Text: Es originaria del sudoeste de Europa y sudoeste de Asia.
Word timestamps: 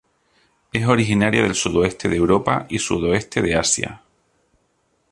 Es 0.73 0.87
originaria 0.87 1.43
del 1.43 1.53
sudoeste 1.53 2.09
de 2.09 2.15
Europa 2.15 2.65
y 2.69 2.79
sudoeste 2.79 3.39
de 3.43 3.53
Asia. 3.55 4.01